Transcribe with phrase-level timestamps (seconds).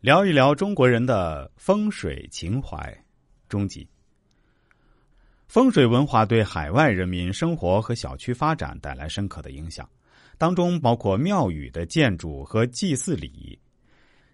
[0.00, 2.96] 聊一聊中国人的风水情怀。
[3.48, 3.88] 终极
[5.48, 9.88] 风水文化对海外人民生活和小区发展带来深刻的影响，
[10.36, 13.58] 当中包括庙宇的建筑和祭祀礼仪。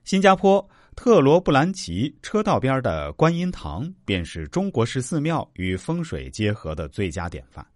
[0.04, 7.66] 新加坡特罗布兰奇车道边的观音堂便是中国式寺庙与风水结合的最佳典范。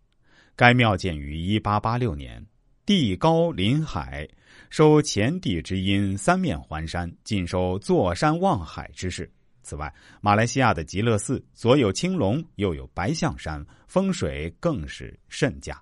[0.55, 2.45] 该庙建于一八八六年，
[2.89, 4.27] 地高临海。
[4.70, 9.30] 收前地之阴，三面环山，尽收坐山望海之势。
[9.62, 9.92] 此外，
[10.23, 15.79] 马来西亚的极乐寺左有青龙，右有白象山，风水更是甚佳。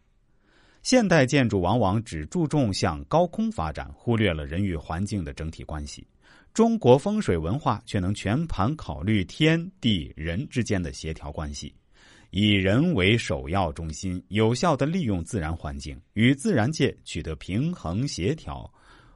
[0.83, 6.05] 现代建筑往往只注重向高空发展，忽略了人与环境的整体关系。
[6.53, 11.73] 中国风水文化却能全盘考虑天地人之间的协调关系，
[12.31, 18.71] 以人为首要中心，有效的利用自然环境，与自然界取得平衡协调。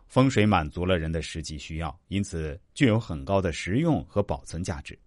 [0.06, 4.98] 风水满足了人的实际需要，因此具有很高的实用和保存价值。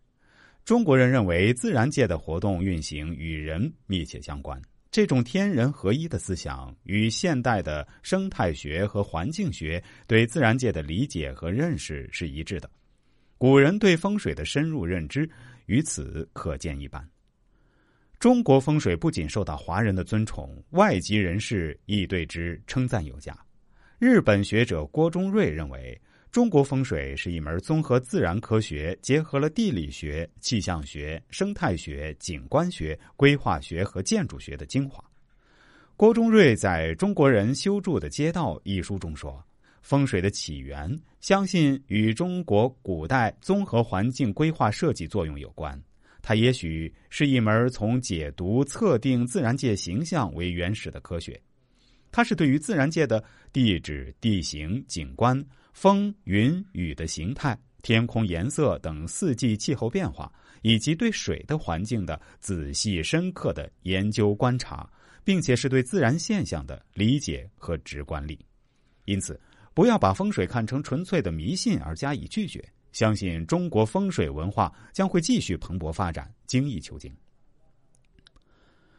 [0.63, 12.69] 中国人认为自然界的活动运行与人密切相关，这种天人合一的思想与现代的生态学和环境学对自然界的理解和认识是一致的。
[13.37, 15.29] 古人对风水的深入认知
[15.65, 17.05] 于此可见一斑。
[18.23, 23.37] 中国风水不仅受到华人的尊崇，外籍人士亦对之称赞有加。
[23.99, 35.03] 日本学者郭中瑞认为，中国风水是一门综合自然科学，结合了地理学、气象学、生态学、景观学、规划学和建筑学的精华。
[35.97, 39.43] 郭中瑞在《中国人修筑的街道》一书中说
[39.83, 45.77] ：“风水的起源，相信与中国古代综合环境规划设计作用有关。
[46.23, 51.39] 它也许是一门从解读、测定自然界形象为原始的科学。”
[52.11, 55.43] 它是对于自然界的地质、地形、景观、
[55.73, 64.87] 风、云、雨的形态、天空颜色等四季气候变化，以及对水的环境的仔细深刻的研究观察，
[65.23, 68.39] 并且是对自然现象的理解和直观力。
[69.05, 69.37] 因此，
[69.73, 77.13] 不要把风水看成纯粹的迷信而加以拒绝，相信中国风水文化将会继续蓬勃发展、精益求精。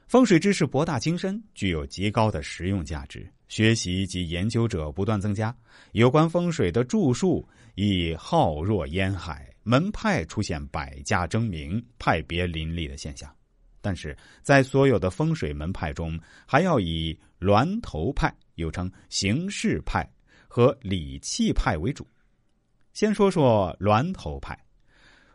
[0.06, 3.27] 风水知识博大精深，具有极高的实用价值。
[3.49, 5.55] 学习及研究者不断增加，
[5.93, 13.32] 有关风水的著述已浩若烟海，门派出现百家争鸣、派别林立的现象。
[13.81, 20.09] 但是在所有的风水门派中，还要以峦头派（又称形式派）
[20.49, 22.06] 和理气派为主。
[22.94, 24.59] 先说说峦头派，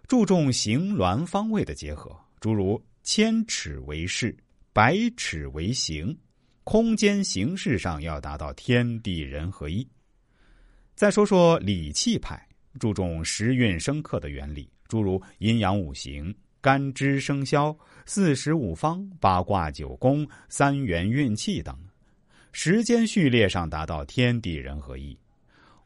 [0.08, 4.36] 注重形峦方位的结合，诸如千尺为势。
[4.72, 6.18] 百尺为形，
[6.64, 9.86] 空间形式上要达到天地人合一。
[10.96, 12.48] 再说说理气派，
[12.80, 21.78] 注重时运生克的原理，诸如阴阳五行、干支生肖、四时五方、八卦九宫、三元运气等，
[22.54, 25.18] 时间序列上达到天地人合一。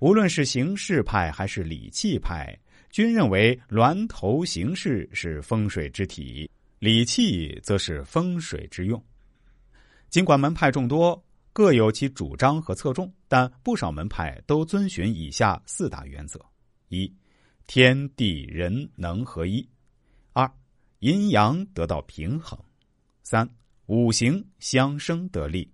[0.03, 2.53] 无论是形式派还是理气派，
[2.89, 6.51] 均认为峦头形式是风水之体。
[6.79, 9.01] 理气则是风水之用。
[10.09, 16.37] 尽管门派众多，各有其主张和侧重，但不少门派都遵循以下四大原则：
[16.89, 17.09] 一、
[17.65, 19.65] 天地人能合一；
[20.33, 20.51] 二、
[20.99, 22.59] 阴阳得到平衡；
[23.23, 23.49] 三、
[23.85, 25.65] 五行相生得力；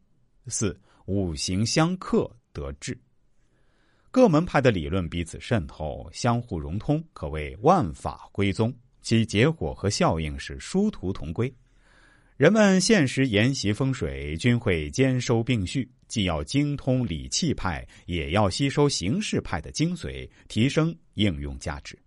[0.45, 2.95] 四、五行相克得志。
[4.19, 8.75] 各门派的理论彼此渗透，相互融通，可谓万法归宗。
[9.01, 11.49] 其结果和效应是殊途同归，
[12.35, 21.97] 人们现实研习风水均会兼收并蓄，既要精通理气派，也要吸收形式派的精髓，提升应用价值。